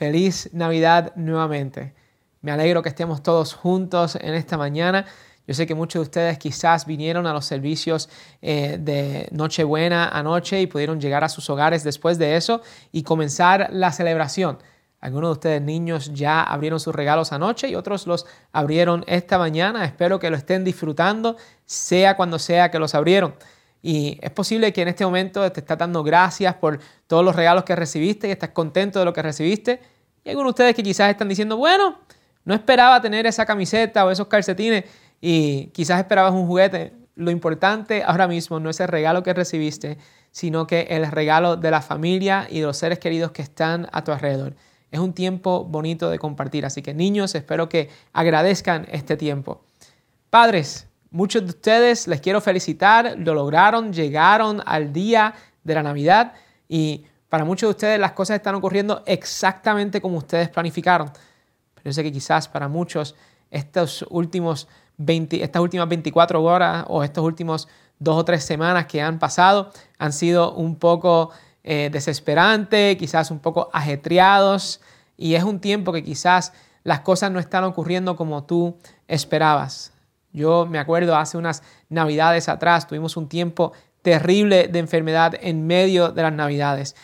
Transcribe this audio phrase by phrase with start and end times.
[0.00, 1.92] Feliz Navidad nuevamente.
[2.40, 5.04] Me alegro que estemos todos juntos en esta mañana.
[5.46, 8.08] Yo sé que muchos de ustedes quizás vinieron a los servicios
[8.40, 13.68] eh, de Nochebuena anoche y pudieron llegar a sus hogares después de eso y comenzar
[13.72, 14.56] la celebración.
[15.00, 19.84] Algunos de ustedes niños ya abrieron sus regalos anoche y otros los abrieron esta mañana.
[19.84, 21.36] Espero que lo estén disfrutando,
[21.66, 23.34] sea cuando sea que los abrieron.
[23.82, 27.64] Y es posible que en este momento te estás dando gracias por todos los regalos
[27.64, 29.80] que recibiste y estás contento de lo que recibiste.
[30.24, 31.98] Y algunos de ustedes que quizás están diciendo, bueno,
[32.44, 34.84] no esperaba tener esa camiseta o esos calcetines
[35.20, 36.92] y quizás esperabas un juguete.
[37.14, 39.98] Lo importante ahora mismo no es el regalo que recibiste,
[40.30, 44.04] sino que el regalo de la familia y de los seres queridos que están a
[44.04, 44.54] tu alrededor.
[44.90, 46.66] Es un tiempo bonito de compartir.
[46.66, 49.62] Así que niños, espero que agradezcan este tiempo.
[50.30, 56.32] Padres, muchos de ustedes les quiero felicitar, lo lograron, llegaron al día de la Navidad
[56.68, 61.10] y para muchos de ustedes las cosas están ocurriendo exactamente como ustedes planificaron.
[61.74, 63.14] Pero yo sé que quizás para muchos
[63.50, 69.00] estos últimos 20, estas últimas 24 horas o estos últimos dos o tres semanas que
[69.00, 71.30] han pasado han sido un poco
[71.62, 74.80] eh, desesperante, quizás un poco ajetreados
[75.16, 76.52] y es un tiempo que quizás
[76.82, 79.92] las cosas no están ocurriendo como tú esperabas.
[80.32, 86.10] Yo me acuerdo hace unas navidades atrás, tuvimos un tiempo terrible de enfermedad en medio
[86.10, 86.94] de las navidades.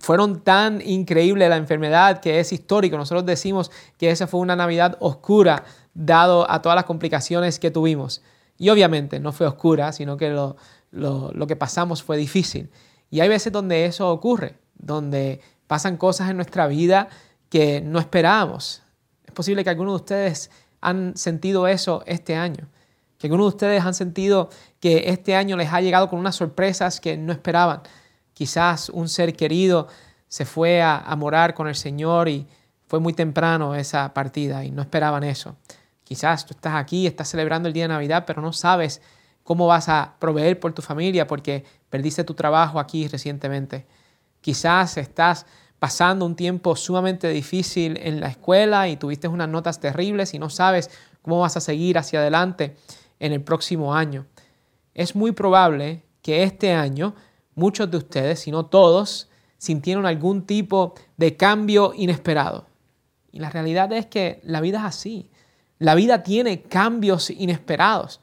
[0.00, 2.96] Fueron tan increíble la enfermedad que es histórico.
[2.96, 5.64] Nosotros decimos que esa fue una Navidad oscura
[5.94, 8.22] dado a todas las complicaciones que tuvimos.
[8.58, 10.56] Y obviamente no fue oscura, sino que lo,
[10.90, 12.70] lo que pasamos fue difícil.
[13.10, 17.08] Y hay veces donde eso ocurre, donde pasan cosas en nuestra vida
[17.48, 18.82] que no esperábamos.
[19.24, 22.68] Es posible que algunos de ustedes han sentido eso este año,
[23.18, 24.50] que algunos de ustedes han sentido
[24.80, 27.82] que este año les ha llegado con unas sorpresas que no esperaban.
[28.34, 29.88] Quizás un ser querido
[30.28, 32.46] se fue a, morar con el Señor y
[32.86, 35.56] fue muy temprano esa partida y no esperaban eso.
[36.04, 39.00] Quizás tú estás aquí, estás celebrando el día de Navidad, pero no sabes
[39.42, 43.86] cómo vas a proveer por tu familia porque perdiste tu trabajo aquí recientemente.
[44.40, 45.46] Quizás estás
[45.78, 50.50] pasando un tiempo sumamente difícil en la escuela y tuviste unas notas terribles y no
[50.50, 50.90] sabes
[51.22, 52.76] cómo vas a seguir hacia adelante
[53.20, 54.26] en el próximo año.
[54.94, 57.14] Es muy probable que este año
[57.56, 59.28] muchos de ustedes, si no todos,
[59.58, 62.66] sintieron algún tipo de cambio inesperado.
[63.32, 65.28] Y la realidad es que la vida es así.
[65.78, 68.20] La vida tiene cambios inesperados.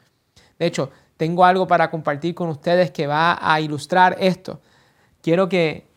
[0.58, 4.62] De hecho, tengo algo para compartir con ustedes que va a ilustrar esto.
[5.22, 5.88] Quiero que,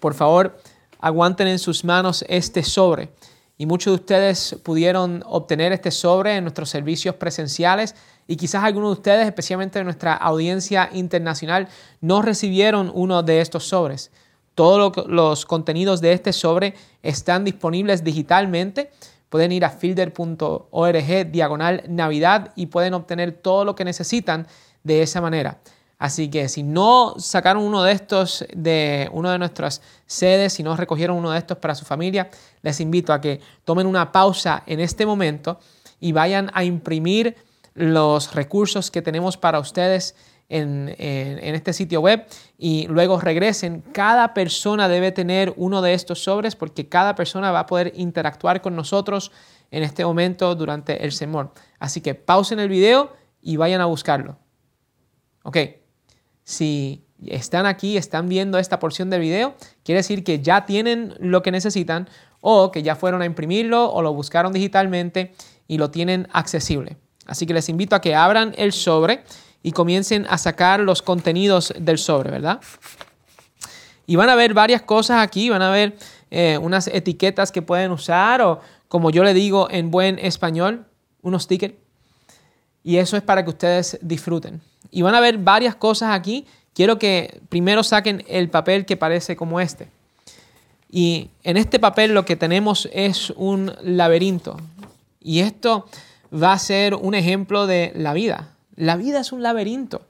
[0.00, 0.58] por favor,
[1.00, 3.10] aguanten en sus manos este sobre.
[3.58, 7.94] Y muchos de ustedes pudieron obtener este sobre en nuestros servicios presenciales
[8.26, 11.68] y quizás algunos de ustedes, especialmente en nuestra audiencia internacional,
[12.00, 14.10] no recibieron uno de estos sobres.
[14.54, 18.90] Todos los contenidos de este sobre están disponibles digitalmente.
[19.28, 24.46] Pueden ir a fielder.org diagonal Navidad y pueden obtener todo lo que necesitan
[24.82, 25.58] de esa manera.
[25.98, 30.76] Así que si no sacaron uno de estos de una de nuestras sedes, si no
[30.76, 32.30] recogieron uno de estos para su familia,
[32.62, 35.58] les invito a que tomen una pausa en este momento
[36.00, 37.36] y vayan a imprimir
[37.76, 40.16] los recursos que tenemos para ustedes
[40.48, 42.26] en, este sitio web
[42.58, 43.82] y luego regresen.
[43.92, 48.62] Cada persona debe tener uno de estos sobres porque cada persona va a poder interactuar
[48.62, 49.30] con nosotros
[49.70, 51.50] en este momento durante el sermón.
[51.78, 54.38] Así que pausen el video y vayan a buscarlo.
[55.42, 55.58] Ok,
[56.44, 59.54] si están aquí, están viendo esta porción del video,
[59.84, 62.08] quiere decir que ya tienen lo que necesitan
[62.40, 65.34] o que ya fueron a imprimirlo o lo buscaron digitalmente
[65.66, 66.96] y lo tienen accesible.
[67.26, 69.22] Así que les invito a que abran el sobre
[69.62, 72.60] y comiencen a sacar los contenidos del sobre, ¿verdad?
[74.06, 75.96] Y van a ver varias cosas aquí, van a ver
[76.30, 80.86] eh, unas etiquetas que pueden usar o como yo le digo en buen español,
[81.22, 81.74] unos stickers.
[82.84, 84.60] Y eso es para que ustedes disfruten.
[84.92, 86.46] Y van a ver varias cosas aquí.
[86.72, 89.88] Quiero que primero saquen el papel que parece como este.
[90.88, 94.56] Y en este papel lo que tenemos es un laberinto.
[95.20, 95.88] Y esto
[96.32, 98.54] va a ser un ejemplo de la vida.
[98.74, 100.06] La vida es un laberinto.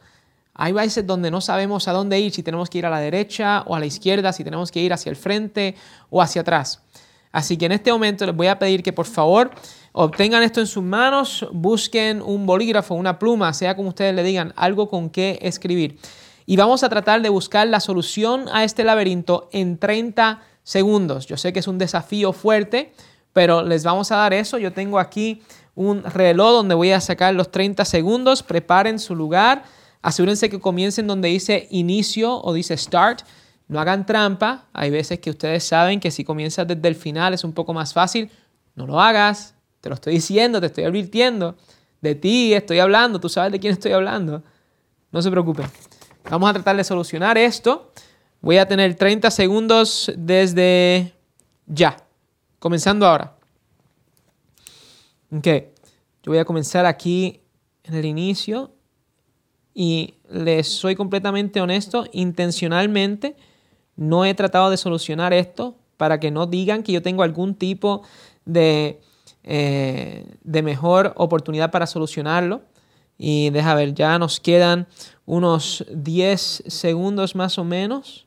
[0.55, 3.63] Hay veces donde no sabemos a dónde ir, si tenemos que ir a la derecha
[3.67, 5.75] o a la izquierda, si tenemos que ir hacia el frente
[6.09, 6.83] o hacia atrás.
[7.31, 9.51] Así que en este momento les voy a pedir que por favor
[9.93, 14.55] obtengan esto en sus manos, busquen un bolígrafo, una pluma, sea como ustedes le digan,
[14.57, 15.99] algo con qué escribir.
[16.47, 21.27] Y vamos a tratar de buscar la solución a este laberinto en 30 segundos.
[21.27, 22.95] Yo sé que es un desafío fuerte,
[23.33, 24.57] pero les vamos a dar eso.
[24.57, 25.43] Yo tengo aquí
[25.77, 28.43] un reloj donde voy a sacar los 30 segundos.
[28.43, 29.63] Preparen su lugar.
[30.03, 33.21] Asegúrense que comiencen donde dice inicio o dice start.
[33.69, 34.67] No hagan trampa.
[34.73, 37.93] Hay veces que ustedes saben que si comienzas desde el final es un poco más
[37.93, 38.31] fácil.
[38.75, 39.55] No lo hagas.
[39.81, 41.57] Te lo estoy diciendo, te estoy advirtiendo.
[42.01, 44.43] De ti estoy hablando, tú sabes de quién estoy hablando.
[45.13, 45.67] No se preocupen.
[46.31, 47.93] Vamos a tratar de solucionar esto.
[48.41, 51.13] Voy a tener 30 segundos desde
[51.67, 51.97] ya.
[52.59, 53.36] Comenzando ahora.
[55.33, 55.47] Ok.
[56.23, 57.41] Yo voy a comenzar aquí
[57.85, 58.73] en el inicio
[59.75, 63.37] y les soy completamente honesto, intencionalmente
[63.97, 68.03] no he tratado de solucionar esto para que no digan que yo tengo algún tipo
[68.45, 69.01] de,
[69.43, 72.63] eh, de mejor oportunidad para solucionarlo.
[73.19, 74.87] Y deja ver, ya nos quedan
[75.25, 78.27] unos 10 segundos más o menos.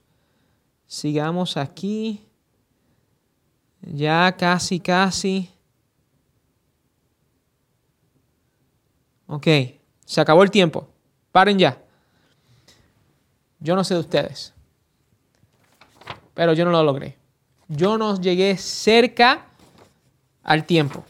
[0.88, 2.26] Sigamos aquí.
[3.82, 5.52] Ya casi, casi.
[9.32, 9.48] Ok,
[10.06, 10.88] se acabó el tiempo.
[11.32, 11.78] Paren ya.
[13.60, 14.54] Yo no sé de ustedes,
[16.34, 17.18] pero yo no lo logré.
[17.68, 19.46] Yo no llegué cerca
[20.44, 21.04] al tiempo.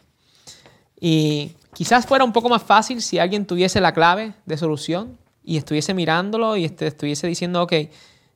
[1.00, 5.56] Y quizás fuera un poco más fácil si alguien tuviese la clave de solución y
[5.57, 7.74] estuviese mirándolo y estuviese diciendo, ok,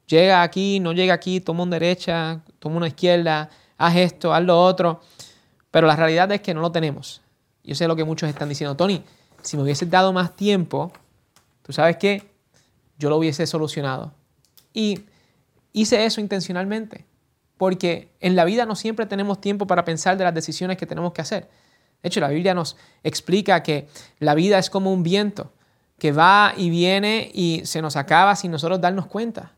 [0.08, 4.64] llega aquí, no llega aquí, toma una derecha, toma una izquierda, haz esto, haz lo
[4.64, 5.02] otro.
[5.72, 7.22] Pero la realidad es que no lo tenemos.
[7.64, 9.04] Yo sé lo que muchos están diciendo, Tony,
[9.44, 10.92] si me hubieses dado más tiempo,
[11.62, 12.30] tú sabes que
[12.98, 14.14] yo lo hubiese solucionado.
[14.74, 15.02] Y
[15.72, 17.06] hice eso intencionalmente,
[17.58, 21.14] porque en la vida no siempre tenemos tiempo para pensar de las decisiones que tenemos
[21.14, 21.50] que hacer.
[22.02, 23.88] De hecho, la Biblia nos explica que
[24.20, 25.54] la vida es como un viento
[26.00, 29.54] que va y viene y se nos acaba sin nosotros darnos cuenta.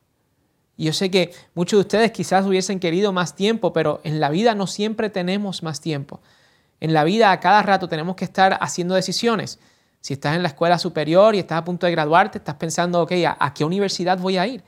[0.77, 4.29] Y yo sé que muchos de ustedes quizás hubiesen querido más tiempo, pero en la
[4.29, 6.21] vida no siempre tenemos más tiempo.
[6.79, 9.59] En la vida a cada rato tenemos que estar haciendo decisiones.
[10.05, 13.11] Si estás en la escuela superior y estás a punto de graduarte, estás pensando, ok,
[13.39, 14.63] ¿a, qué universidad voy a ir?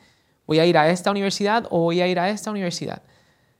[0.48, 3.04] ¿Voy a ir a esta universidad o voy a ir a esta universidad?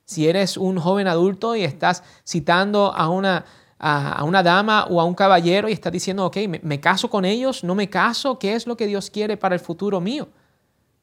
[0.04, 3.46] Si eres un joven adulto y estás citando a una,
[3.78, 7.64] a, una dama o a un caballero y estás diciendo, ok, me, caso con ellos?
[7.64, 8.40] ¿No me caso?
[8.40, 10.30] ¿Qué es lo que Dios quiere para el futuro mío?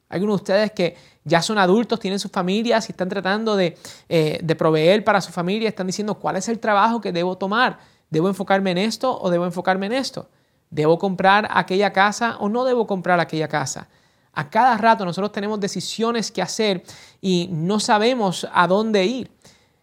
[0.08, 3.78] Algunos de ustedes que ya son adultos, tienen sus familias y están tratando de,
[4.08, 7.78] eh, de proveer para su familia, están diciendo, ¿cuál es el trabajo que debo tomar?
[8.10, 10.28] ¿Debo enfocarme en esto o debo enfocarme en esto?
[10.74, 13.86] ¿Debo comprar aquella casa o no debo comprar aquella casa?
[14.32, 16.82] A cada rato nosotros tenemos decisiones que hacer
[17.20, 19.30] y no sabemos a dónde ir.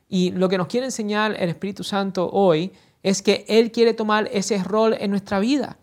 [0.09, 2.73] Y lo que nos quiere enseñar el Espíritu Santo hoy
[3.03, 5.77] es que Él quiere tomar ese rol en nuestra vida.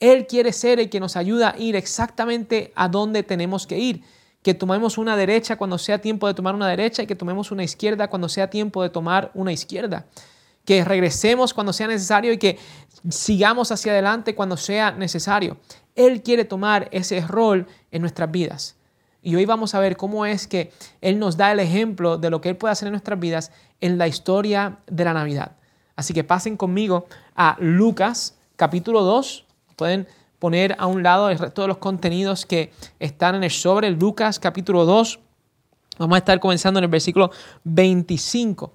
[0.00, 4.02] Él quiere ser el que nos ayuda a ir exactamente a dónde tenemos que ir.
[4.42, 7.62] Que tomemos una derecha cuando sea tiempo de tomar una derecha y que tomemos una
[7.62, 10.08] izquierda cuando sea tiempo de tomar una izquierda
[10.68, 12.58] que regresemos cuando sea necesario y que
[13.08, 15.58] sigamos hacia adelante cuando sea necesario.
[15.94, 18.76] Él quiere tomar ese rol en nuestras vidas.
[19.22, 22.40] Y hoy vamos a ver cómo es que Él nos da el ejemplo de lo
[22.40, 23.50] que Él puede hacer en nuestras vidas
[23.80, 25.52] en la historia de la Navidad.
[25.96, 29.44] Así que pasen conmigo a Lucas capítulo 2.
[29.76, 30.06] Pueden
[30.38, 33.90] poner a un lado el resto de los contenidos que están en el sobre.
[33.90, 35.18] Lucas capítulo 2.
[35.98, 37.32] Vamos a estar comenzando en el versículo
[37.64, 38.72] 25.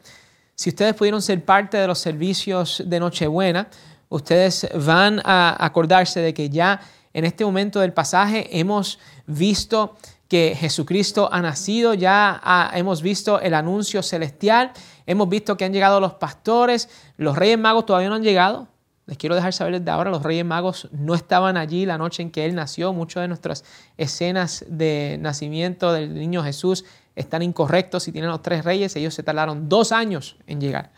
[0.55, 3.69] Si ustedes pudieron ser parte de los servicios de Nochebuena,
[4.13, 6.79] ustedes van a acordarse de que ya
[7.13, 9.95] en este momento del pasaje hemos visto
[10.27, 14.71] que Jesucristo ha nacido, ya hemos visto el anuncio celestial,
[15.07, 18.67] hemos visto que han llegado los pastores, los reyes magos todavía no han llegado.
[19.05, 22.31] Les quiero dejar saber desde ahora, los reyes magos no estaban allí la noche en
[22.31, 22.93] que Él nació.
[22.93, 23.65] Muchas de nuestras
[23.97, 29.23] escenas de nacimiento del niño Jesús están incorrectos si tienen los tres reyes, ellos se
[29.23, 30.91] tardaron dos años en llegar.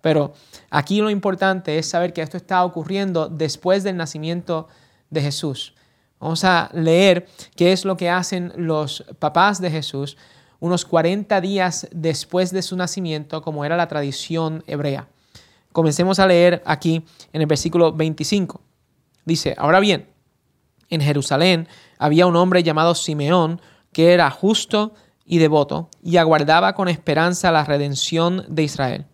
[0.00, 0.32] Pero
[0.70, 4.68] aquí lo importante es saber que esto está ocurriendo después del nacimiento
[5.10, 5.74] de Jesús.
[6.20, 7.26] Vamos a leer
[7.56, 10.16] qué es lo que hacen los papás de Jesús
[10.60, 15.08] unos 40 días después de su nacimiento, como era la tradición hebrea.
[15.72, 18.60] Comencemos a leer aquí en el versículo 25.
[19.24, 20.08] Dice, ahora bien,
[20.90, 23.60] en Jerusalén había un hombre llamado Simeón
[23.92, 29.06] que era justo y devoto y aguardaba con esperanza la redención de Israel.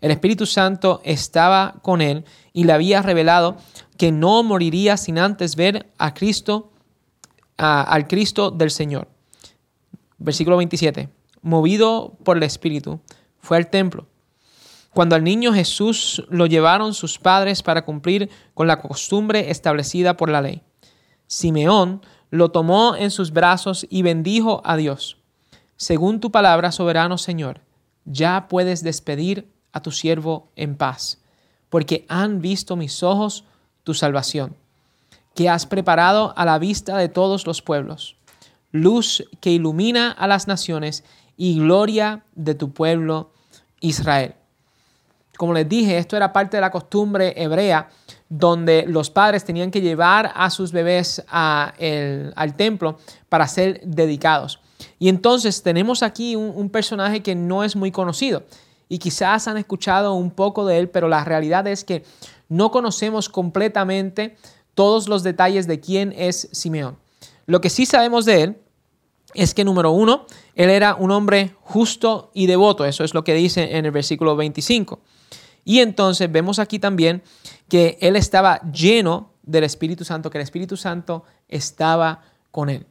[0.00, 3.56] El Espíritu Santo estaba con él y le había revelado
[3.96, 6.72] que no moriría sin antes ver a Cristo,
[7.56, 9.08] al Cristo del Señor.
[10.18, 11.08] Versículo 27.
[11.42, 13.00] Movido por el Espíritu,
[13.40, 14.06] fue al templo.
[14.94, 20.30] Cuando al niño Jesús lo llevaron sus padres para cumplir con la costumbre establecida por
[20.30, 20.62] la ley.
[21.26, 25.18] Simeón lo tomó en sus brazos y bendijo a Dios
[25.78, 27.60] según tu palabra, soberano Señor,
[28.04, 31.18] ya puedes despedir a tu siervo en paz,
[31.68, 33.44] porque han visto mis ojos
[33.84, 34.56] tu salvación,
[35.34, 38.16] que has preparado a la vista de todos los pueblos,
[38.72, 41.04] luz que ilumina a las naciones
[41.36, 43.30] y gloria de tu pueblo
[43.80, 44.34] Israel.
[45.36, 47.88] Como les dije, esto era parte de la costumbre hebrea
[48.28, 52.98] donde los padres tenían que llevar a sus bebés al templo
[53.28, 54.60] para ser dedicados.
[54.98, 58.42] Y entonces tenemos aquí un, personaje que no es muy conocido
[58.88, 62.04] y quizás han escuchado un poco de él, pero la realidad es que
[62.48, 64.36] no conocemos completamente
[64.74, 66.96] todos los detalles de quién es Simeón.
[67.46, 68.56] Lo que sí sabemos de él
[69.34, 73.34] es que número uno, él era un hombre justo y devoto, eso es lo que
[73.34, 75.00] dice en el versículo 25.
[75.64, 77.22] Y entonces vemos aquí también
[77.68, 82.86] que él estaba lleno del Espíritu Santo, que el Espíritu Santo estaba con él.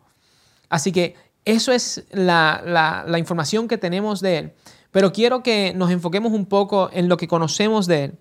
[0.69, 2.61] Así que eso es la,
[3.07, 4.53] la, información que tenemos de él.
[4.97, 8.13] Pero quiero que nos enfoquemos un poco en lo que conocemos de él.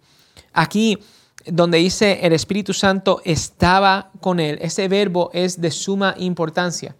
[0.52, 0.98] Aquí
[1.46, 6.94] donde dice el Espíritu Santo estaba con él, ese verbo es de suma importancia.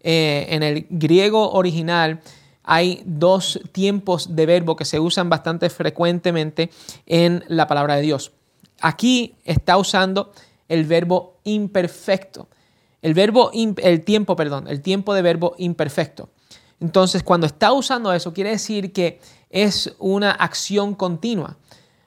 [0.00, 2.20] Eh, en el griego original
[2.62, 6.68] hay dos tiempos de verbo que se usan bastante frecuentemente
[7.06, 8.32] en la palabra de Dios.
[8.78, 10.32] Aquí está usando
[10.68, 12.46] el verbo imperfecto.
[13.00, 16.28] El verbo, el tiempo, perdón, el tiempo de verbo imperfecto.
[16.80, 19.20] Entonces, cuando está usando eso, quiere decir que
[19.50, 21.56] es una acción continua.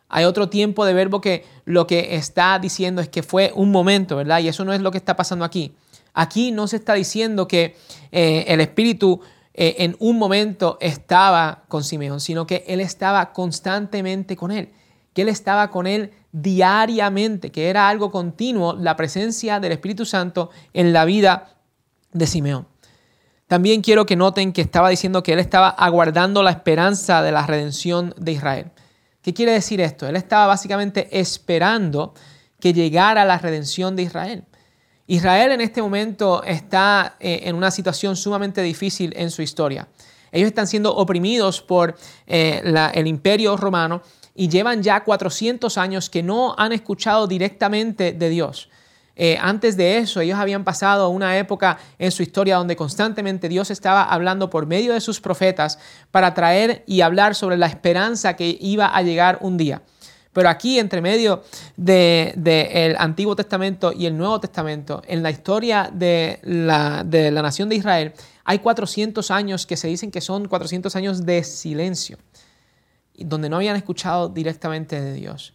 [0.08, 4.18] Hay otro tiempo de verbo que lo que está diciendo es que fue un momento,
[4.18, 4.40] ¿verdad?
[4.40, 5.74] Y eso no es lo que está pasando aquí.
[6.14, 7.78] Aquí no se está diciendo que
[8.12, 9.22] eh, el Espíritu
[9.54, 14.70] eh, en un momento estaba con Simeón, sino que él estaba constantemente con él,
[15.14, 20.50] que él estaba con él diariamente, que era algo continuo la presencia del Espíritu Santo
[20.74, 21.58] en la vida
[22.12, 22.71] de Simeón.
[23.52, 27.46] También quiero que noten que estaba diciendo que él estaba aguardando la esperanza de la
[27.46, 28.72] redención de Israel.
[29.22, 30.08] ¿Qué quiere decir esto?
[30.08, 32.14] Él estaba básicamente esperando
[32.62, 34.46] que llegara la redención de Israel.
[35.06, 39.90] Israel en este momento está eh, en una situación sumamente difícil en su historia.
[40.32, 42.62] Ellos están siendo oprimidos por eh,
[42.94, 44.02] el imperio romano
[44.34, 48.70] y llevan ya 400 años que no han escuchado directamente de Dios.
[49.16, 53.70] Eh, antes de eso, ellos habían pasado una época en su historia donde constantemente Dios
[53.70, 55.80] estaba hablando por medio de sus profetas
[56.12, 59.82] para traer y hablar sobre la esperanza que iba a llegar un día.
[60.34, 61.44] Pero aquí, entre medio
[61.76, 67.68] del Antiguo Testamento y el Nuevo Testamento, en la historia de la, de la nación
[67.68, 68.14] de Israel,
[68.46, 72.18] hay 400 años que se dicen que son 400 años de silencio,
[73.18, 75.54] donde no habían escuchado directamente de Dios.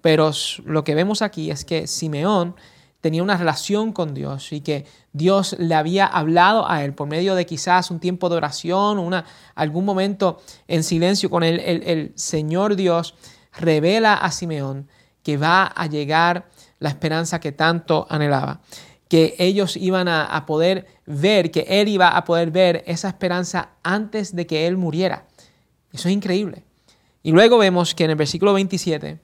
[0.00, 0.30] Pero
[0.64, 2.54] lo que vemos aquí es que Simeón
[3.02, 7.34] tenía una relación con Dios y que Dios le había hablado a él por medio
[7.34, 12.76] de quizás un tiempo de oración, una, algún momento en silencio con él, el, Señor
[12.76, 13.16] Dios
[13.52, 14.88] revela a Simeón
[15.24, 18.60] que va a llegar la esperanza que tanto anhelaba,
[19.08, 24.34] que ellos iban a, poder ver, que él iba a poder ver esa esperanza antes
[24.34, 25.26] de que él muriera.
[25.92, 26.64] Eso es increíble.
[27.24, 29.20] Y luego vemos que en el versículo 27,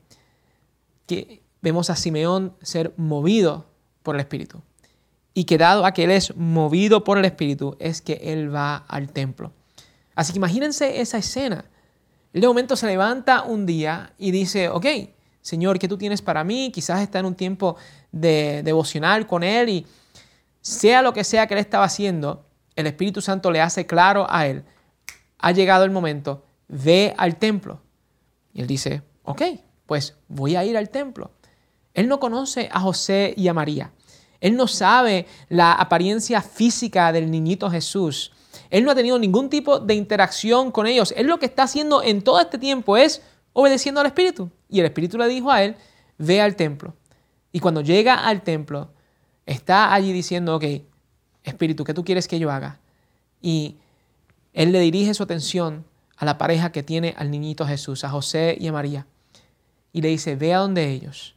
[1.06, 3.67] que vemos a Simeón ser movido
[4.14, 4.62] el Espíritu.
[5.34, 8.76] Y que dado a que él es movido por el Espíritu, es que él va
[8.76, 9.52] al templo.
[10.14, 11.64] Así que imagínense esa escena
[12.32, 14.86] él de momento se levanta un día y dice, ok,
[15.40, 16.70] Señor, ¿qué tú tienes para mí?
[16.72, 17.76] Quizás está en un tiempo
[18.12, 19.86] de devocional con Él y
[20.60, 22.46] sea lo que sea que Él estaba haciendo,
[22.76, 24.64] el Espíritu Santo le hace claro a Él,
[25.38, 27.80] ha llegado el momento, ve al templo.
[28.52, 29.42] Y Él dice, ok,
[29.86, 31.30] pues voy a ir al templo.
[31.99, 33.90] Él no conoce a José y a María.
[34.40, 38.31] Él no sabe la apariencia física del niñito Jesús.
[38.71, 41.12] Él no ha tenido ningún tipo de interacción con ellos.
[41.17, 43.21] Él lo que está haciendo en todo este tiempo es
[43.52, 44.49] obedeciendo al Espíritu.
[44.69, 45.75] Y el Espíritu le dijo a él,
[46.19, 46.95] ve al templo.
[47.50, 48.93] Y cuando llega al templo,
[49.45, 50.64] está allí diciendo, ok,
[51.43, 52.78] Espíritu, ¿qué tú quieres que yo haga?
[53.43, 53.75] Y
[54.52, 55.85] él le dirige su atención
[56.17, 59.09] a la pareja que tiene al niñito Jesús, a José y a María.
[59.93, 61.35] Y le dice, ve a donde ellos.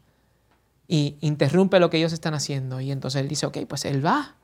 [0.93, 2.81] Y interrumpe lo que ellos están haciendo.
[2.81, 4.36] Y entonces él dice, ok, pues él va.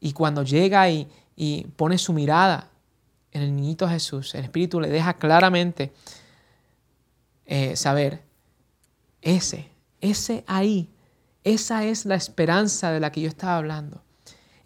[0.00, 2.68] Y cuando llega y, y pone su mirada
[3.32, 5.94] en el niñito Jesús, el Espíritu le deja claramente
[7.46, 8.22] eh, saber,
[9.22, 9.70] ese,
[10.02, 10.90] ese ahí,
[11.42, 14.02] esa es la esperanza de la que yo estaba hablando.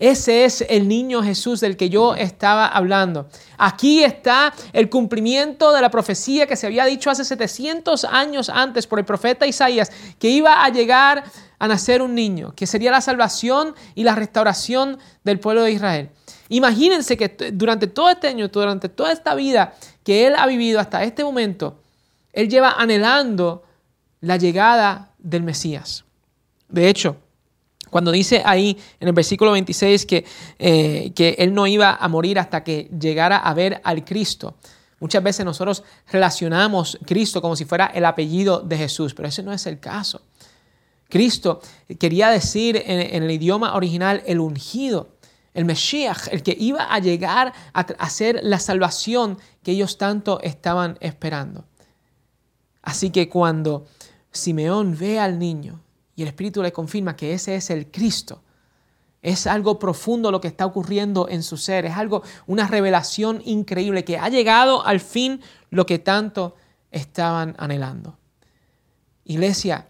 [0.03, 3.29] Ese es el niño Jesús del que yo estaba hablando.
[3.57, 8.89] Aquí está el cumplimiento de la profecía que se había dicho hace 700 años antes
[8.89, 11.23] por el profeta Isaías, que iba a llegar
[11.61, 16.11] a nacer un niño, que sería la salvación y la restauración del pueblo de Israel.
[16.49, 21.05] Imagínense que durante todo este año, durante toda esta vida que él ha vivido hasta
[21.05, 21.79] este momento,
[22.33, 23.63] él lleva anhelando
[24.21, 26.03] la llegada del Mesías.
[26.69, 27.19] De hecho,
[27.93, 30.25] Cuando dice ahí en el versículo 26 que,
[30.59, 34.55] eh, que él no iba a morir hasta que llegara a ver al Cristo,
[34.99, 39.53] muchas veces nosotros relacionamos Cristo como si fuera el apellido de Jesús, pero ese no
[39.53, 40.23] es el caso.
[41.11, 41.61] Cristo
[41.99, 45.11] quería decir en, el idioma original el ungido,
[45.53, 50.97] el Mesías, el que iba a llegar a hacer la salvación que ellos tanto estaban
[51.01, 51.67] esperando.
[52.81, 53.85] Así que cuando
[54.31, 55.83] Simeón ve al niño
[56.15, 58.43] y el Espíritu le confirma que ese es el Cristo,
[59.23, 64.05] es algo profundo lo que está ocurriendo en su ser, es algo, una revelación increíble
[64.05, 65.41] que ha llegado al fin
[65.71, 66.57] lo que tanto
[66.91, 68.19] estaban anhelando.
[69.25, 69.89] Iglesia,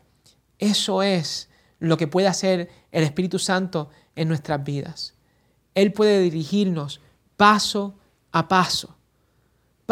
[0.59, 1.49] eso es
[1.79, 5.15] lo que puede hacer el Espíritu Santo en nuestras vidas.
[5.75, 7.01] Él puede dirigirnos
[7.37, 7.95] paso
[8.33, 8.97] a paso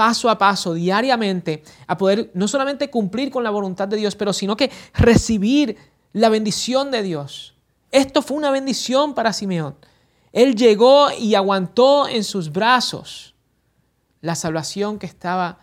[0.01, 4.33] paso a paso, diariamente, a poder no solamente cumplir con la voluntad de Dios, pero
[4.33, 5.77] sino que recibir
[6.13, 7.57] la bendición de Dios.
[7.91, 9.77] Esto fue una bendición para Simeón.
[10.33, 13.35] Él llegó y aguantó en sus brazos
[14.21, 15.59] la salvación que estaba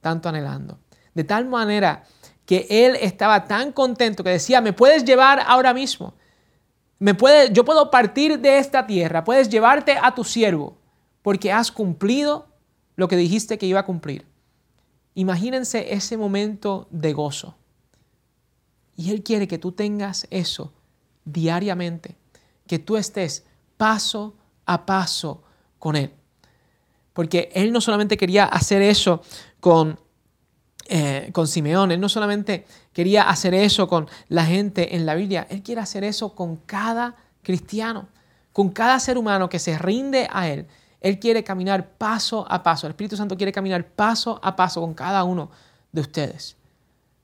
[0.00, 0.78] tanto anhelando.
[1.14, 2.04] De tal manera
[2.46, 6.14] que él estaba tan contento que decía, me puedes llevar ahora mismo.
[6.98, 10.78] Me puede, yo puedo partir de esta tierra, puedes llevarte a tu siervo,
[11.22, 12.48] porque has cumplido
[12.96, 14.26] lo que dijiste que iba a cumplir.
[15.14, 17.57] Imagínense ese momento de gozo.
[18.98, 20.74] Y Él quiere que tú tengas eso
[21.24, 22.16] diariamente,
[22.66, 23.46] que tú estés
[23.78, 24.34] paso
[24.66, 25.42] a paso
[25.78, 26.12] con Él.
[27.14, 29.22] Porque Él no solamente quería hacer eso
[29.60, 29.98] con,
[30.88, 35.46] eh, con Simeón, Él no solamente quería hacer eso con la gente en la Biblia,
[35.48, 38.08] Él quiere hacer eso con cada cristiano,
[38.52, 40.66] con cada ser humano que se rinde a Él
[41.00, 42.86] él quiere caminar paso a paso.
[42.86, 45.50] El Espíritu Santo quiere caminar paso a paso con cada uno
[45.92, 46.57] de ustedes.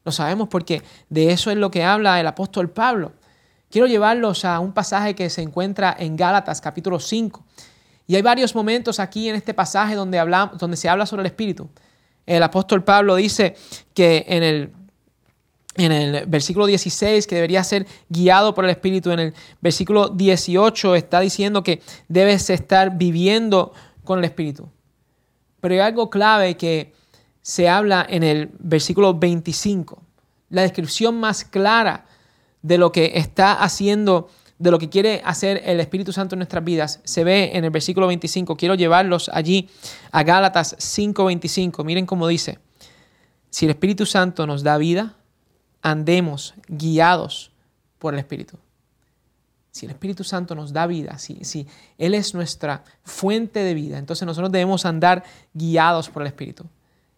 [0.05, 3.13] Lo sabemos porque de eso es lo que habla el apóstol Pablo.
[3.71, 7.45] Quiero llevarlos a un pasaje que se encuentra en Gálatas capítulo 5.
[8.07, 10.19] Y hay varios momentos aquí en este pasaje donde,
[10.59, 11.69] donde se habla sobre el Espíritu.
[12.27, 13.57] El apóstol Pablo dice
[13.95, 14.73] que en el
[15.77, 19.11] en el versículo 16 que debería ser guiado por el Espíritu.
[19.11, 23.73] En el versículo 18 está diciendo que debes estar viviendo
[24.05, 24.69] con el Espíritu.
[25.61, 26.93] Pero hay algo clave que
[27.45, 30.03] se habla en el versículo 25.
[30.49, 32.07] La descripción más clara
[32.63, 36.65] de lo que está haciendo, de lo que quiere hacer el Espíritu Santo en nuestras
[36.65, 38.57] vidas, se ve en el versículo 25.
[38.57, 39.69] Quiero llevarlos allí
[40.11, 41.85] a Gálatas 5:25.
[41.85, 42.61] Miren cómo dice.
[43.51, 45.15] Si el Espíritu Santo nos da vida,
[45.83, 47.53] andemos guiados
[47.99, 48.57] por el Espíritu.
[49.71, 51.67] Si el Espíritu Santo nos da vida, si, si
[51.99, 56.65] Él es nuestra fuente de vida, entonces nosotros debemos andar guiados por el Espíritu.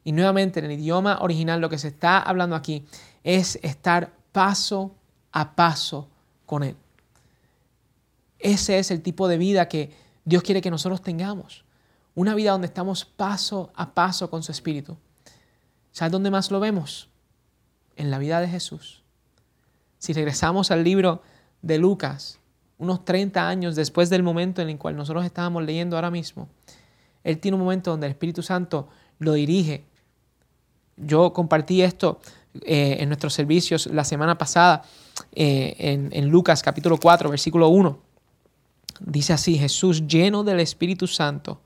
[0.06, 2.86] Y nuevamente en el idioma original lo que se está hablando aquí
[3.24, 4.94] es estar paso
[5.32, 6.08] a paso
[6.46, 6.76] con Él.
[8.38, 9.92] Ese es el tipo de vida que
[10.24, 11.64] Dios quiere que nosotros tengamos.
[12.14, 14.96] Una vida donde estamos paso a paso con su Espíritu.
[15.90, 17.10] ¿Sabes dónde más lo vemos?
[17.96, 19.02] en la vida de Jesús.
[19.98, 21.22] Si regresamos al libro
[21.62, 22.38] de Lucas,
[22.78, 26.48] unos 30 años después del momento en el cual nosotros estábamos leyendo ahora mismo,
[27.24, 28.88] Él tiene un momento donde el Espíritu Santo
[29.18, 29.86] lo dirige.
[30.96, 32.20] Yo compartí esto
[32.62, 34.82] eh, en nuestros servicios la semana pasada
[35.32, 37.98] eh, en, en Lucas capítulo 4, versículo 1.
[39.00, 41.60] Dice así, Jesús lleno del Espíritu Santo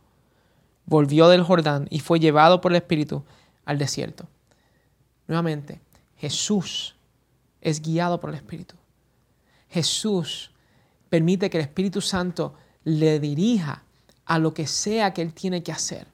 [0.86, 3.24] volvió del Jordán y fue llevado por el Espíritu
[3.64, 4.26] al desierto.
[5.28, 5.80] Nuevamente,
[6.16, 6.96] Jesús
[7.60, 8.74] es guiado por el Espíritu.
[9.68, 10.50] Jesús
[11.08, 13.84] permite que el Espíritu Santo le dirija
[14.24, 16.06] a lo que sea que Él tiene que hacer.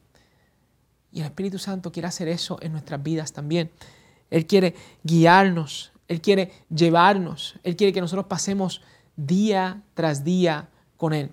[1.16, 3.70] Y el Espíritu Santo quiere hacer eso en nuestras vidas también.
[4.30, 8.82] Él quiere guiarnos, Él quiere llevarnos, Él quiere que nosotros pasemos
[9.16, 11.32] día tras día con Él.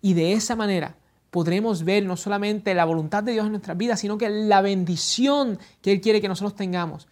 [0.00, 0.94] Y de esa manera
[1.32, 5.58] podremos ver no solamente la voluntad de Dios en nuestras vidas, sino que la bendición
[5.82, 7.08] que Él quiere que nosotros tengamos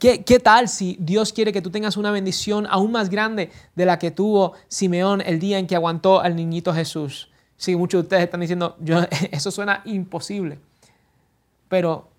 [0.00, 3.98] ¿Qué, tal si Dios quiere que tú tengas una bendición aún más grande de la
[3.98, 7.28] que tuvo Simeón el día en que aguantó al niñito Jesús?
[7.58, 10.58] Sí, muchos de ustedes están diciendo, yo, eso suena imposible.
[11.70, 12.10] Pero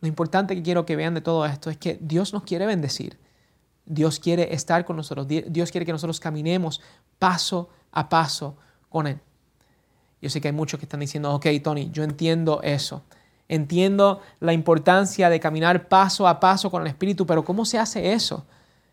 [0.00, 3.18] lo importante que quiero que vean de todo esto es que Dios nos quiere bendecir.
[3.84, 5.28] Dios quiere estar con nosotros.
[5.28, 6.80] Dios quiere que nosotros caminemos
[7.18, 8.56] paso a paso
[8.88, 9.20] con Él.
[10.22, 13.02] Yo sé que hay muchos que están diciendo, ok, Tony, yo entiendo eso.
[13.46, 18.14] Entiendo la importancia de caminar paso a paso con el Espíritu, pero ¿cómo se hace
[18.14, 18.46] eso?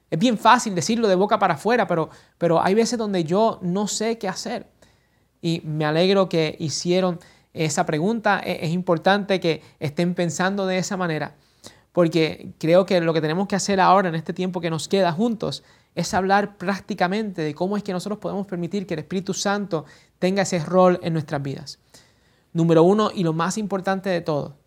[0.10, 3.88] Es bien fácil decirlo de boca para afuera, pero, pero hay veces donde yo no
[3.88, 4.68] sé qué hacer.
[5.42, 7.18] Y me alegro que hicieron
[7.54, 8.42] esa pregunta.
[8.44, 11.36] E, es importante que estén pensando de esa manera,
[11.92, 15.12] porque creo que lo que tenemos que hacer ahora en este tiempo que nos queda
[15.12, 15.64] juntos
[15.96, 19.86] es hablar prácticamente de cómo es que nosotros podemos permitir que el Espíritu Santo
[20.20, 21.80] tenga ese rol en nuestras vidas.
[22.54, 24.58] Número uno, y lo más importante de todo,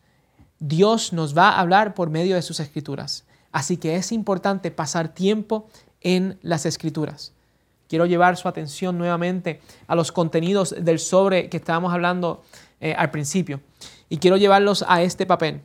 [0.59, 3.25] Dios nos va a hablar por medio de sus escrituras.
[3.53, 5.69] Así que es importante pasar tiempo
[6.01, 7.33] en las escrituras.
[7.89, 12.43] Quiero llevar su atención nuevamente a los contenidos del sobre que estábamos hablando
[12.85, 13.63] eh, al principio.
[14.11, 15.63] Y quiero llevarlos a este papel.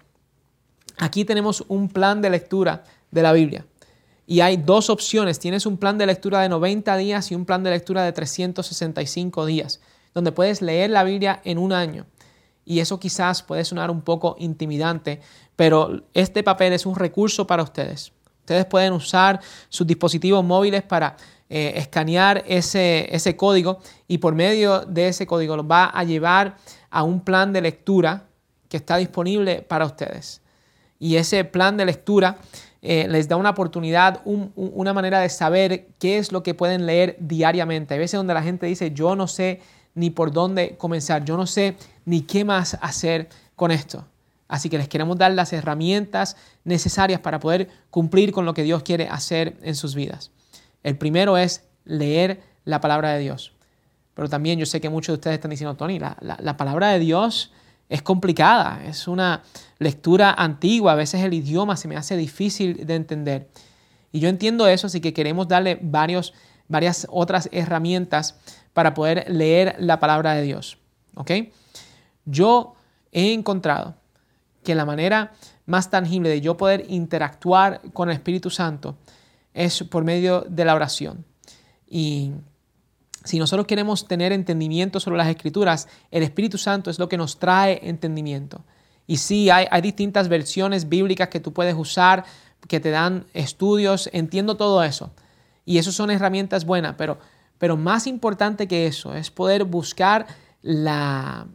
[0.97, 3.65] Aquí tenemos un plan de lectura de la Biblia.
[4.25, 5.38] Y hay dos opciones.
[5.38, 9.45] Tienes un plan de lectura de 90 días y un plan de lectura de 365
[9.45, 9.82] días,
[10.13, 12.05] donde puedes leer la Biblia en un año.
[12.63, 15.19] Y eso quizás puede sonar un poco intimidante,
[15.58, 18.13] pero este papel es un recurso para ustedes.
[18.39, 21.17] Ustedes pueden usar sus dispositivos móviles para
[21.49, 26.55] eh, escanear ese, ese código y por medio de ese código los va a llevar
[26.89, 28.25] a un plan de lectura
[28.67, 30.41] que está disponible para ustedes.
[30.99, 32.38] Y ese plan de lectura
[32.82, 37.17] eh, les da una oportunidad, una manera de saber qué es lo que pueden leer
[37.19, 37.93] diariamente.
[37.93, 39.62] Hay veces donde la gente dice, yo no sé
[39.95, 41.75] ni por dónde comenzar, yo no sé
[42.06, 44.06] ni qué más hacer con esto.
[44.47, 48.84] Así que les queremos dar las herramientas necesarias para poder cumplir con lo que Dios
[48.84, 50.32] quiere hacer en sus vidas.
[50.82, 53.54] El primero es leer la palabra de Dios.
[54.19, 57.53] Pero también yo sé que muchos de ustedes están diciendo, Tony, la palabra de Dios
[57.88, 59.43] es complicada, es una
[59.77, 63.47] lectura antigua, a veces el idioma se me hace difícil de entender.
[64.12, 66.34] Y yo entiendo eso, así que queremos darle varios,
[66.67, 68.38] varias otras herramientas
[68.73, 70.79] para poder leer la palabra de Dios.
[71.15, 71.32] ¿Ok?
[72.25, 72.73] Yo
[73.13, 73.95] he encontrado
[74.65, 75.32] que la manera
[75.65, 78.97] más tangible de yo poder interactuar con el Espíritu Santo
[79.53, 81.23] es por medio de la oración.
[81.88, 82.34] Y
[83.23, 87.38] si nosotros queremos tener entendimiento sobre las escrituras, el Espíritu Santo es lo que nos
[87.38, 88.62] trae entendimiento.
[89.08, 92.25] Y sí, hay, distintas versiones bíblicas que tú puedes usar,
[92.67, 95.12] que te dan estudios, entiendo todo eso.
[95.65, 97.17] Y eso son herramientas buenas, pero,
[97.58, 100.27] pero más importante que eso es poder buscar
[100.62, 101.47] la,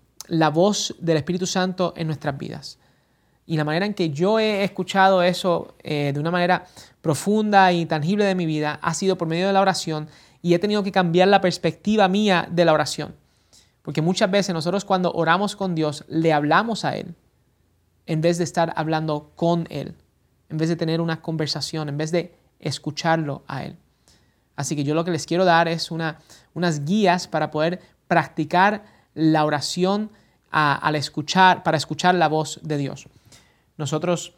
[0.53, 2.79] voz del Espíritu Santo en nuestras vidas.
[3.47, 6.67] Y la manera en que yo he escuchado eso eh, de una manera
[7.03, 10.09] profunda y tangible de mi vida ha sido por medio de la oración
[10.45, 13.15] y he tenido que cambiar la perspectiva mía de la oración.
[13.81, 17.15] Porque muchas veces nosotros cuando oramos con Dios le hablamos a Él
[18.05, 19.95] en vez de estar hablando con Él,
[20.51, 23.79] en vez de tener una conversación, en vez de escucharlo a Él.
[24.55, 26.19] Así que yo lo que les quiero dar es una,
[26.53, 30.11] unas guías para poder practicar la oración
[30.51, 33.09] al escuchar, para escuchar la voz de Dios.
[33.79, 34.35] Nosotros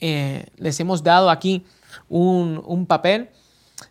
[0.00, 1.64] eh, les hemos dado aquí
[2.08, 3.30] un, un papel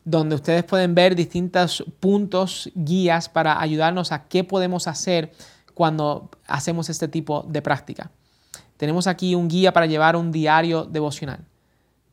[0.04, 5.32] donde ustedes pueden ver distintos puntos, guías para ayudarnos a qué podemos hacer
[5.74, 8.12] cuando hacemos este tipo de práctica.
[8.78, 11.46] Tenemos aquí un guía para llevar un diario devocional.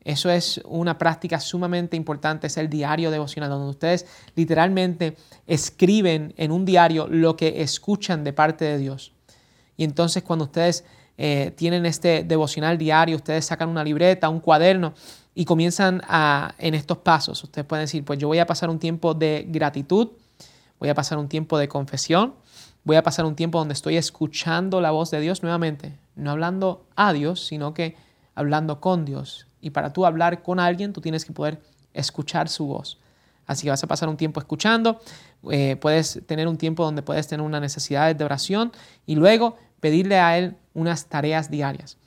[0.05, 6.51] Eso es una práctica sumamente importante, es el diario devocional, donde ustedes literalmente escriben en
[6.51, 9.13] un diario lo que escuchan de parte de Dios.
[9.77, 10.85] Y entonces cuando ustedes
[11.19, 14.93] eh, tienen este devocional diario, ustedes sacan una libreta, un cuaderno
[15.35, 17.43] y comienzan a, en estos pasos.
[17.43, 20.11] Ustedes pueden decir, pues yo voy a pasar un tiempo de gratitud,
[20.79, 22.35] voy a pasar un tiempo de confesión,
[22.85, 26.87] voy a pasar un tiempo donde estoy escuchando la voz de Dios nuevamente, no hablando
[26.97, 27.97] a Dios, sino que
[28.35, 29.47] hablando con Dios.
[29.61, 31.63] Y para tú hablar con alguien, tú tienes que poder
[31.95, 32.99] escuchar su voz.
[33.47, 35.01] Así que vas a pasar un tiempo escuchando,
[35.51, 38.73] eh, puedes tener un tiempo donde puedes tener una necesidad de oración
[39.05, 41.99] y luego pedirle a Él unas tareas diarias.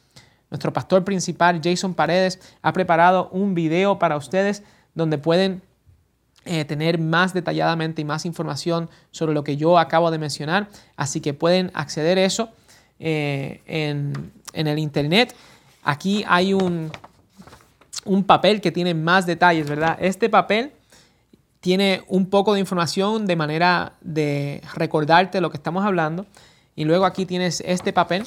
[0.49, 5.61] Nuestro pastor principal, Jason Paredes, ha preparado un video para ustedes donde pueden
[6.45, 10.69] eh, tener más detalladamente y más información sobre lo que yo acabo de mencionar.
[10.95, 12.49] Así que pueden acceder a eso
[12.99, 15.35] eh, en, el internet.
[15.83, 16.91] Aquí hay un,
[18.05, 19.97] un papel que tiene más detalles, ¿verdad?
[19.99, 20.71] Este papel
[21.61, 26.27] tiene un poco de información de manera de recordarte lo que estamos hablando.
[26.75, 28.23] Y luego aquí tienes este papel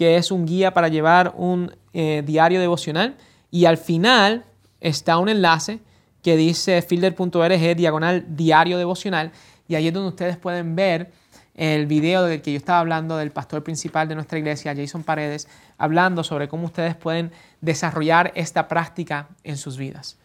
[0.00, 3.18] que es un guía para llevar un eh, diario devocional.
[3.50, 4.46] Y al final
[4.80, 5.80] está un enlace
[6.22, 9.30] que dice fielder.org diagonal diario devocional.
[9.68, 11.12] Y ahí es donde ustedes pueden ver
[11.54, 15.48] el video del que yo estaba hablando del pastor principal de nuestra iglesia, Jason Paredes,
[15.76, 20.16] hablando sobre cómo ustedes pueden desarrollar esta práctica en sus vidas.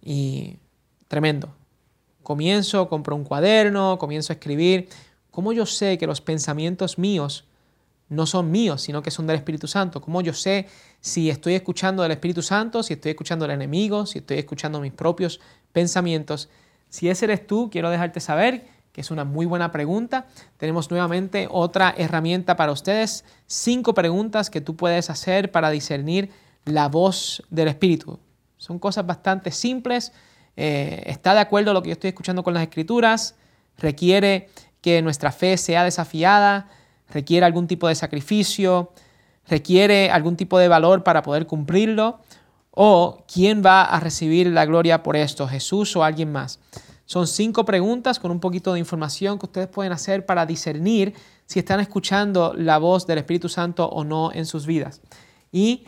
[0.00, 0.56] Y
[1.08, 1.54] tremendo.
[2.22, 4.88] Comienzo, compro un cuaderno, comienzo a escribir.
[5.30, 7.44] ¿Cómo yo sé que los pensamientos míos
[8.12, 10.00] no son míos, sino que son del Espíritu Santo.
[10.02, 10.66] ¿Cómo yo sé
[11.00, 14.92] si estoy escuchando del Espíritu Santo, si estoy escuchando al enemigo, si estoy escuchando mis
[14.92, 15.40] propios
[15.72, 16.50] pensamientos?
[16.90, 20.26] Si ese eres tú, quiero dejarte saber que es una muy buena pregunta.
[20.58, 26.30] Tenemos nuevamente otra herramienta para ustedes, cinco preguntas que tú puedes hacer para discernir
[26.66, 28.20] la voz del Espíritu.
[28.58, 30.12] Son cosas bastante simples,
[30.56, 33.36] eh, está de acuerdo lo que yo estoy escuchando con las escrituras,
[33.78, 34.50] requiere
[34.82, 36.68] que nuestra fe sea desafiada,
[37.12, 38.92] requiere algún tipo de sacrificio,
[39.48, 42.20] requiere algún tipo de valor para poder cumplirlo,
[42.70, 46.58] o quién va a recibir la gloria por esto, Jesús o alguien más.
[47.04, 51.58] Son cinco preguntas con un poquito de información que ustedes pueden hacer para discernir si
[51.58, 55.02] están escuchando la voz del Espíritu Santo o no en sus vidas.
[55.50, 55.84] Y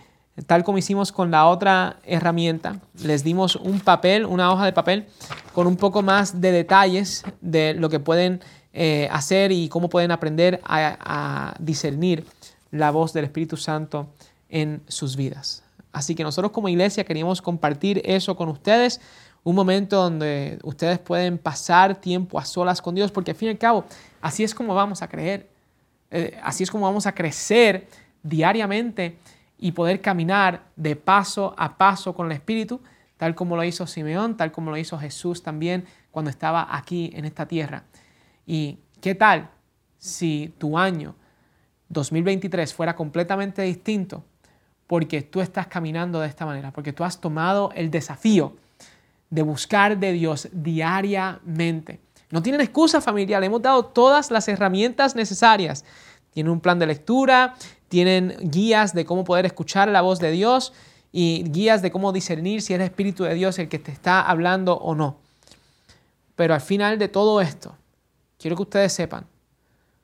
[0.46, 5.06] tal como hicimos con la otra herramienta, les dimos un papel, una hoja de papel
[5.54, 8.42] con un poco más de detalles de lo que pueden
[8.74, 12.26] eh, hacer y cómo pueden aprender a discernir
[12.70, 14.08] la voz del Espíritu Santo
[14.50, 15.62] en sus vidas.
[15.92, 19.00] Así que nosotros como iglesia queríamos compartir eso con ustedes
[19.44, 23.50] un momento donde ustedes pueden pasar tiempo a solas con Dios, porque al fin y
[23.52, 23.84] al cabo,
[24.22, 25.50] así es como vamos a creer,
[26.10, 27.86] eh, así es como vamos a crecer
[28.22, 29.18] diariamente
[29.58, 32.80] y poder caminar de paso a paso con el Espíritu,
[33.18, 37.26] tal como lo hizo Simeón, tal como lo hizo Jesús también cuando estaba aquí en
[37.26, 37.84] esta tierra.
[38.46, 39.50] ¿Y qué tal
[39.98, 41.14] si tu año
[41.88, 44.24] 2023 fuera completamente distinto?
[44.86, 48.56] Porque tú estás caminando de esta manera, porque tú has tomado el desafío
[49.30, 52.00] de buscar de Dios diariamente.
[52.30, 55.84] No tienen excusa familiar, le hemos dado todas las herramientas necesarias.
[56.30, 57.54] Tienen un plan de lectura,
[57.88, 60.72] tienen guías de cómo poder escuchar la voz de Dios
[61.12, 64.20] y guías de cómo discernir si es el Espíritu de Dios el que te está
[64.20, 65.18] hablando o no.
[66.34, 67.76] Pero al final de todo esto,
[68.44, 69.26] quiero que ustedes sepan,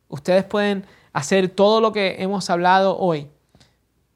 [0.08, 3.28] ustedes pueden hacer todo lo que hemos hablado hoy,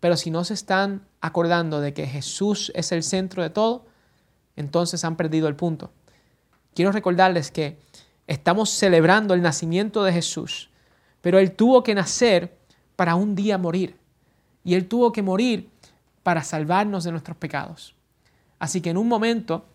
[0.01, 3.85] pero si no se están acordando de que Jesús es el centro de todo,
[4.57, 5.91] entonces han perdido el punto.
[6.73, 7.79] Quiero recordarles que
[8.27, 10.71] estamos celebrando el nacimiento de Jesús,
[11.21, 12.57] pero Él tuvo que nacer
[12.97, 13.99] para un día morir.
[14.65, 15.69] Y Él tuvo que morir
[16.23, 17.95] para salvarnos de nuestros pecados.
[18.59, 19.67] Así que en un momento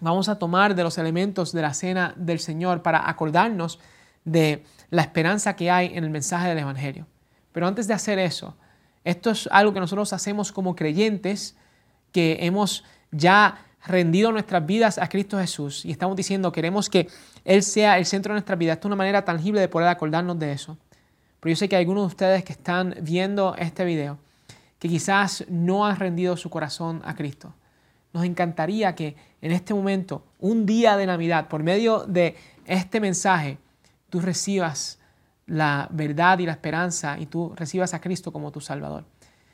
[0.00, 3.78] vamos a tomar de los elementos de la cena del Señor para acordarnos
[4.24, 7.06] de la esperanza que hay en el mensaje del Evangelio.
[7.52, 8.56] Pero antes de hacer eso,
[9.04, 11.56] esto es algo que nosotros hacemos como creyentes
[12.12, 17.08] que hemos ya rendido nuestras vidas a Cristo Jesús y estamos diciendo queremos que
[17.44, 18.76] Él sea el centro de nuestras vidas.
[18.76, 20.76] Esto es una manera tangible de poder acordarnos de eso.
[21.40, 24.18] Pero yo sé que algunos de ustedes que están viendo este video
[24.78, 27.54] que quizás no han rendido su corazón a Cristo.
[28.18, 32.34] Nos encantaría que en este momento, un día de Navidad, por medio de
[32.66, 33.58] este mensaje,
[34.10, 34.98] tú recibas
[35.46, 39.04] la verdad y la esperanza y tú recibas a Cristo como tu Salvador.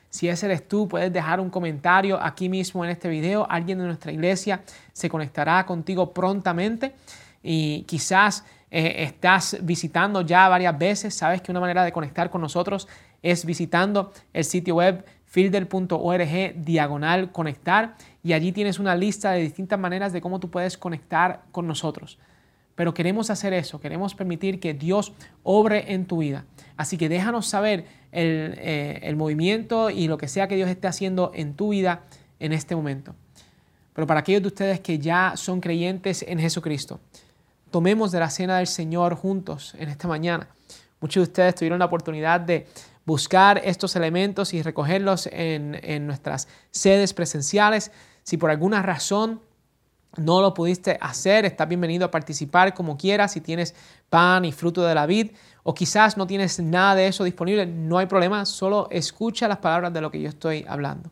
[0.08, 3.46] Si ese eres tú, puedes dejar un comentario aquí mismo en este video.
[3.50, 4.62] Alguien de nuestra iglesia
[4.94, 6.94] se conectará contigo prontamente
[7.42, 11.14] y quizás eh, estás visitando ya varias veces.
[11.14, 12.88] Sabes que una manera de conectar con nosotros
[13.22, 19.78] es visitando el sitio web fielder.org diagonal conectar y allí tienes una lista de distintas
[19.78, 22.18] maneras de cómo tú puedes conectar con nosotros.
[22.74, 26.46] Pero queremos hacer eso, queremos permitir que Dios obre en tu vida.
[26.76, 30.88] Así que déjanos saber el, eh, el, movimiento y lo que sea que Dios esté
[30.88, 32.00] haciendo en tu vida
[32.40, 33.14] en este momento.
[33.92, 37.00] Pero para aquellos de ustedes que ya son creyentes en Jesucristo,
[37.70, 40.48] tomemos de la cena del Señor juntos en esta mañana.
[41.00, 42.66] Muchos de ustedes tuvieron la oportunidad de
[43.04, 47.92] buscar estos elementos y recogerlos en, en nuestras sedes presenciales.
[48.24, 49.40] Si por alguna razón
[50.16, 53.32] no lo pudiste hacer, estás bienvenido a participar como quieras.
[53.32, 53.74] Si tienes
[54.08, 55.32] pan y fruto de la vid,
[55.62, 59.92] o quizás no tienes nada de eso disponible, no hay problema, solo escucha las palabras
[59.92, 61.10] de lo que yo estoy hablando.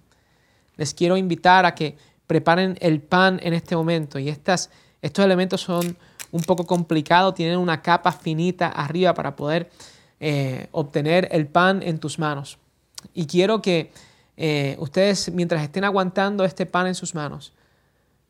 [0.77, 1.96] Les quiero invitar a que
[2.27, 4.70] preparen el pan en este momento y estas,
[5.03, 5.96] estos elementos son
[6.31, 9.70] un poco complicados, tienen una capa finita arriba para poder
[10.18, 12.57] eh, obtener el pan en tus manos.
[13.12, 13.92] Y quiero que
[14.37, 17.53] eh, ustedes, mientras estén aguantando este pan en sus manos,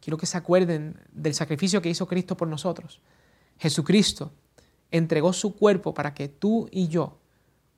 [0.03, 3.01] Quiero que se acuerden del sacrificio que hizo Cristo por nosotros.
[3.59, 4.33] Jesucristo
[4.91, 7.21] entregó su cuerpo para que tú y yo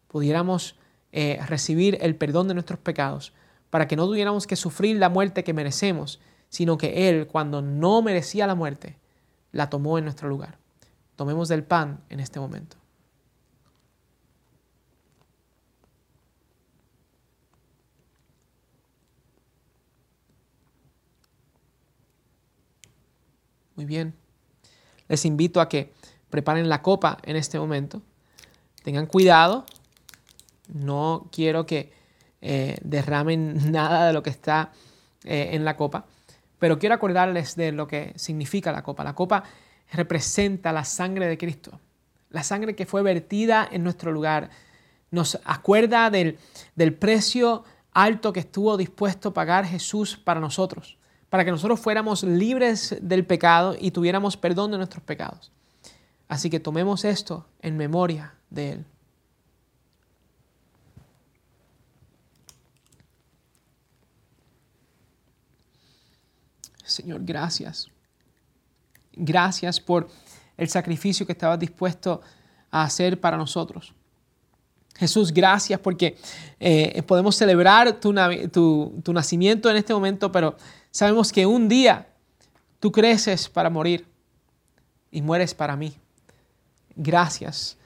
[0.09, 0.77] pudiéramos
[1.13, 3.35] eh, recibir el perdón de nuestros pecados,
[3.69, 8.01] para que no tuviéramos que sufrir la muerte que merecemos, sino que Él, cuando no
[8.01, 8.97] merecía la muerte,
[9.53, 10.57] la tomó en nuestro lugar.
[11.17, 12.79] Tomemos del pan en este momento.
[23.77, 24.15] Muy bien.
[25.09, 25.93] Les invito a que
[26.31, 28.03] preparen la copa en este momento.
[28.83, 29.67] Tengan cuidado.
[30.69, 31.93] No quiero que
[32.41, 34.73] eh, derramen nada de lo que está
[35.25, 36.07] eh, en la copa.
[36.59, 39.03] Pero quiero acordarles de lo que significa la copa.
[39.03, 39.43] La copa
[39.93, 41.81] representa la sangre de Cristo.
[42.31, 44.51] La sangre que fue vertida en nuestro lugar.
[45.11, 46.39] Nos acuerda del,
[46.75, 50.97] del precio alto que estuvo dispuesto a pagar Jesús para nosotros
[51.35, 55.51] para que nosotros fuéramos libres del pecado y tuviéramos perdón de nuestros pecados.
[56.29, 58.85] Así que tomemos esto en memoria de Él.
[66.85, 67.89] Señor, gracias.
[69.15, 70.09] Gracias por
[70.57, 72.21] el sacrificio que estabas dispuesto
[72.71, 73.93] a hacer para nosotros.
[74.95, 76.17] Jesús, gracias porque
[76.61, 78.15] eh, podemos celebrar tu,
[79.03, 80.57] tu nacimiento en este momento, pero
[80.95, 82.07] sabemos que un día
[82.79, 84.07] tú creces para morir
[85.11, 85.99] y mueres para mí.
[86.95, 87.77] Gracias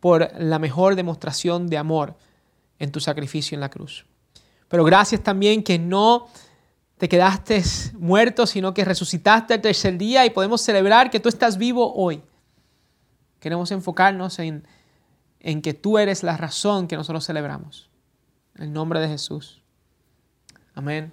[0.00, 2.16] por la mejor demostración de amor
[2.78, 4.06] en tu sacrificio en la cruz.
[4.68, 6.28] Pero gracias también que no
[6.96, 11.58] te quedaste muerto, sino que resucitaste el tercer día y podemos celebrar que tú estás
[11.58, 12.22] vivo hoy.
[13.38, 14.66] Queremos enfocarnos en,
[15.40, 17.90] en que tú eres la razón que nosotros celebramos.
[18.54, 19.62] En el nombre de Jesús.
[20.74, 21.12] Amén.